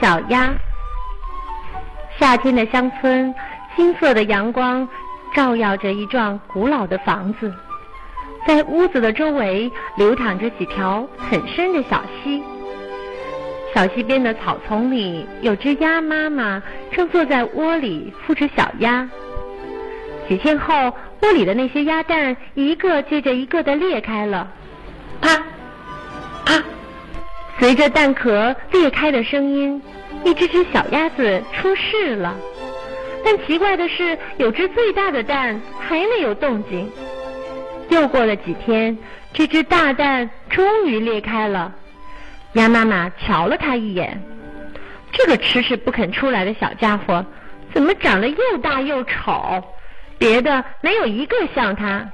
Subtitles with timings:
[0.00, 0.54] 小鸭。
[2.18, 3.34] 夏天的乡村，
[3.76, 4.88] 金色的阳光
[5.34, 7.52] 照耀着一幢古老的房子，
[8.46, 12.42] 在屋子的周围流淌着几条很深的小溪。
[13.74, 19.06] 小溪边的草丛里，有只鸭妈妈正坐在窝里孵着小鸭。
[20.26, 20.92] 几天后，
[21.22, 24.48] 窝里的那些鸭蛋一个接着一个的裂开了，
[25.20, 25.42] 啪，
[27.58, 29.82] 随着蛋壳裂开的声音。
[30.24, 32.34] 一只只小鸭子出世了，
[33.24, 36.90] 但奇怪的是，有只最大的蛋还没有动静。
[37.90, 38.98] 又过了几天，
[39.32, 41.72] 这只大蛋终于裂开了。
[42.54, 44.20] 鸭妈妈瞧了它一眼，
[45.12, 47.24] 这个迟迟不肯出来的小家伙，
[47.72, 49.62] 怎么长得又大又丑？
[50.18, 52.04] 别的没有一个像它。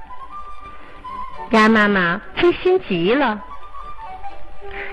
[1.49, 3.41] 鸭妈妈灰心极了。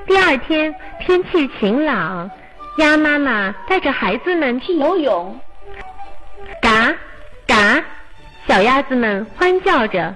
[0.07, 2.31] 第二天天气晴朗。
[2.79, 5.39] 鸭妈妈带着孩子们去游泳，
[6.63, 6.95] 嘎
[7.47, 7.83] 嘎，
[8.47, 10.15] 小鸭子们欢叫着，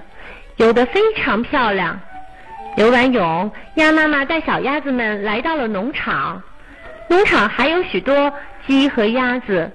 [0.55, 1.99] 游得非常漂亮。
[2.77, 6.41] 游完泳，鸭妈妈带小鸭子们来到了农场，
[7.07, 8.33] 农场还有许多
[8.65, 9.71] 鸡和鸭子。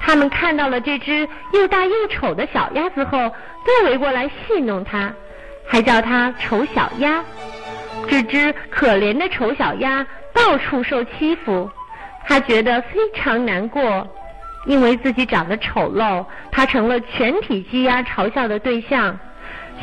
[0.00, 3.18] 他们看到了这只又大又丑的小鸭子后，
[3.64, 5.12] 都围过来戏弄它，
[5.68, 7.22] 还叫它丑小鸭。
[8.08, 11.70] 这只可怜的丑小鸭到处受欺负。
[12.24, 14.06] 它觉得非常难过，
[14.66, 19.18] 因为自己长得丑陋，它成了全体鸡鸭嘲笑的对象。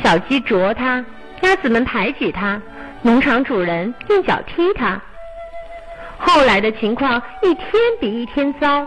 [0.02, 1.04] 小鸡啄它，
[1.42, 2.60] 鸭子们排挤它，
[3.02, 5.00] 农场主人用脚踢它。
[6.18, 7.66] 后来的情况一天
[8.00, 8.86] 比一天糟，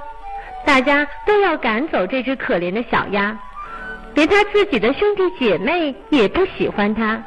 [0.65, 3.37] 大家都要赶走这只可怜的小鸭，
[4.15, 7.21] 连他自己的兄弟姐妹也不喜欢他，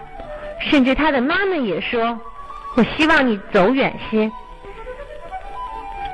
[0.61, 2.19] 甚至他的妈妈也说
[2.77, 4.31] ：“我希望你走远些。”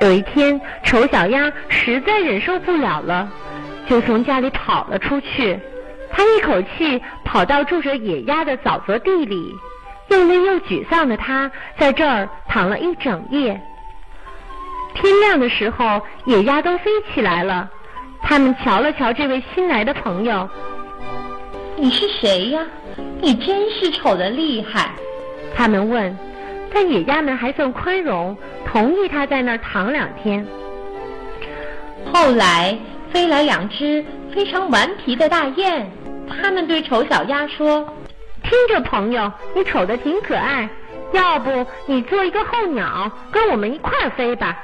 [0.01, 3.29] 有一天，丑小鸭实在忍受不了了，
[3.87, 5.57] 就从家里跑了出去。
[6.11, 9.55] 他一口气跑到住着野鸭的沼泽地里，
[10.09, 13.59] 又累又沮丧的他在这儿躺了一整夜。
[14.93, 17.69] 天亮的时候，野鸭都飞起来了。
[18.21, 20.47] 他们瞧了瞧这位新来的朋友
[21.83, 22.65] ，“你是谁呀？
[23.19, 24.91] 你真是丑的厉害。”
[25.53, 26.17] 他们问。
[26.73, 28.35] 但野鸭们还算宽容。
[28.65, 30.47] 同意他在那儿躺两天。
[32.11, 32.75] 后来
[33.11, 35.85] 飞来两只非常顽皮的大雁，
[36.27, 37.85] 他们对丑小鸭说
[38.41, 40.67] ：“听着，朋友，你丑的挺可爱，
[41.11, 44.57] 要不你做一个候鸟，跟我们一块儿飞吧？”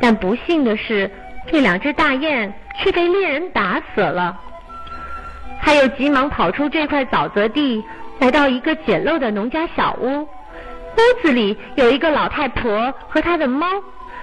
[0.00, 1.08] 但不幸的是，
[1.52, 4.40] 这两只大雁却被猎人打死了。
[5.70, 7.80] 他又急忙跑出这块沼泽地，
[8.18, 10.22] 来到一个简陋的农家小屋。
[10.22, 13.68] 屋子里有一个老太婆和她的猫，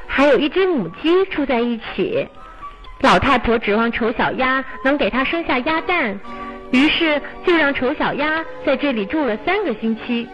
[0.06, 2.28] 还有一只母鸡住在一起。
[3.00, 6.20] 老太婆指望丑小鸭能给她生下鸭蛋，
[6.72, 10.28] 于是就让丑小鸭在这里住了三个星期。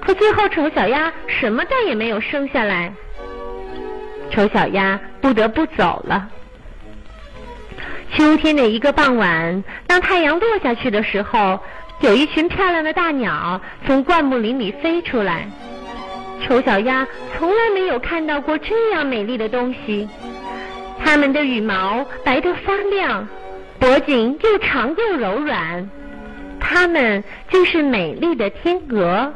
[0.00, 2.92] 可最后丑小鸭什么蛋也没有生下来，
[4.32, 6.28] 丑小鸭不得不走了。
[8.14, 11.60] 秋天的一个傍晚，当太阳落下去的时候。
[12.00, 15.48] 有一群漂亮的大鸟从灌木林里飞出来，
[16.46, 17.04] 丑小鸭
[17.36, 20.08] 从来没有看到过这样美丽的东西。
[21.04, 23.26] 它们的羽毛白得发亮，
[23.80, 25.90] 脖颈又长又柔软，
[26.60, 29.34] 它们就是美丽的天鹅。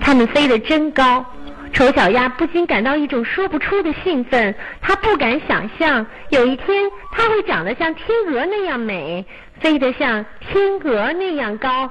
[0.00, 1.24] 它们飞得真高，
[1.72, 4.54] 丑小鸭不禁感到一种说不出的兴奋。
[4.80, 9.26] 它不敢想象有一天它会长得像天鹅那样美。
[9.60, 11.88] 飞得像天鹅那样高。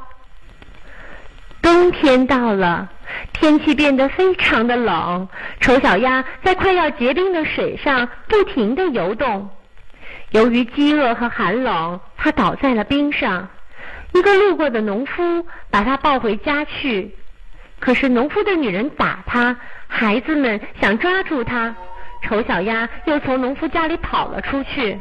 [1.62, 2.90] 冬天到了，
[3.31, 5.30] 天气变得非常的冷。
[5.62, 9.50] 丑小鸭在快要结冰的水上不停地游动。
[10.31, 13.47] 由于饥饿和寒冷，它倒在了冰上。
[14.14, 17.16] 一个路过的农夫把它抱回家去。
[17.80, 19.55] 可是农夫的女人打它，
[19.93, 21.76] 孩子们想抓住它，
[22.23, 24.97] 丑小鸭又从农夫家里跑了出去。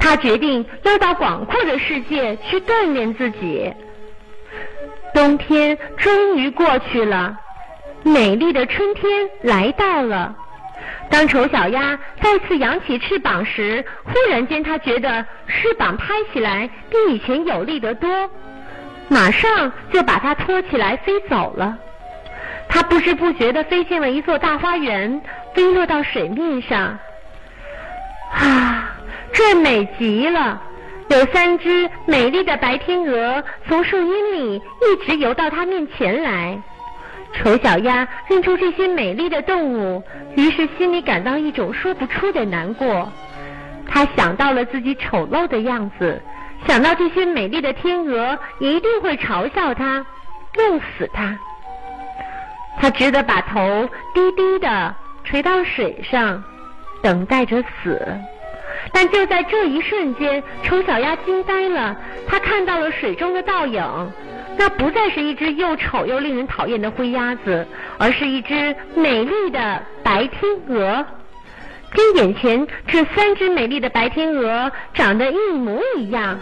[0.00, 3.72] 他决定要到广阔的世界去锻炼自己。
[5.14, 7.38] 冬天终于过去了，
[8.02, 10.34] 美丽的春天来到了。
[11.08, 18.28] 当丑小鸭再次扬起翅膀时，忽然间他觉得翅膀拍起来比以前有力得多，
[19.08, 21.78] 马上就把它托起来飞走了。
[22.68, 25.20] 它不知不觉地飞进了一座大花园，
[25.54, 26.98] 飞落到水面上。
[28.32, 28.88] 啊！
[29.34, 30.60] 这美极了，
[31.08, 36.60] 有三只美丽的白天鹅从树荫里一直游到它面前来。
[37.34, 40.02] 丑小鸭认出这些美丽的动物，
[40.36, 43.10] 于是心里感到一种说不出的难过。
[43.88, 46.22] 他想到了自己丑陋的样子，
[46.66, 50.04] 想到这些美丽的天鹅一定会嘲笑他，
[50.56, 51.38] 弄死他。
[52.82, 54.92] 他只得把头低低的
[55.22, 56.42] 垂到水上，
[57.00, 58.04] 等待着死。
[58.92, 61.96] 但就在这一瞬间，丑小鸭惊呆了，
[62.26, 64.12] 它看到了水中的倒影。
[64.58, 67.64] 那不再是一只又丑又令人讨厌的灰鸭子，
[67.98, 71.06] 而是一只美丽的白天鹅。
[71.92, 76.36] 跟眼前这三只美丽的白天鹅长得一模一样。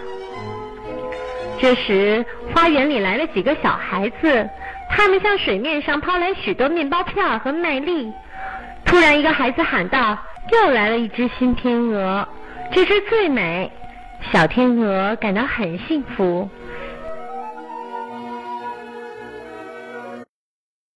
[1.61, 4.49] 这时，花园里来了几个小孩子，
[4.91, 8.13] 他们向水面上抛来许多面包片和麦粒。
[8.85, 10.19] 突然，一个孩子喊道
[10.53, 12.27] ：“又来了一只新天鹅，
[12.73, 13.71] 这只最美。”
[14.33, 16.49] 小天鹅感到很幸福。